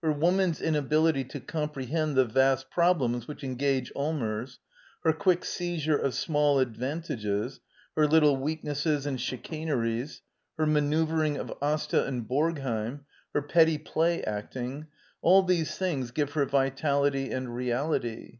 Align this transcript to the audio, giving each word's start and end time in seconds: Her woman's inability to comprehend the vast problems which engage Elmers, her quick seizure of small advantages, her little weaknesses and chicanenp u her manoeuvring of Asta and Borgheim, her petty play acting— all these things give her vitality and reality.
Her 0.00 0.12
woman's 0.12 0.60
inability 0.62 1.24
to 1.24 1.40
comprehend 1.40 2.14
the 2.14 2.24
vast 2.24 2.70
problems 2.70 3.26
which 3.26 3.42
engage 3.42 3.90
Elmers, 3.96 4.60
her 5.02 5.12
quick 5.12 5.44
seizure 5.44 5.98
of 5.98 6.14
small 6.14 6.60
advantages, 6.60 7.58
her 7.96 8.06
little 8.06 8.36
weaknesses 8.36 9.06
and 9.06 9.18
chicanenp 9.18 9.84
u 9.98 10.06
her 10.56 10.66
manoeuvring 10.68 11.36
of 11.36 11.52
Asta 11.60 12.06
and 12.06 12.28
Borgheim, 12.28 13.06
her 13.34 13.42
petty 13.42 13.76
play 13.76 14.22
acting— 14.22 14.86
all 15.20 15.42
these 15.42 15.76
things 15.76 16.12
give 16.12 16.30
her 16.34 16.46
vitality 16.46 17.32
and 17.32 17.52
reality. 17.52 18.38